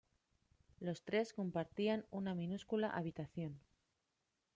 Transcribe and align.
Los 0.79 1.03
tres 1.03 1.31
compartían 1.31 2.07
una 2.09 2.33
minúscula 2.33 2.89
habitación. 2.89 3.61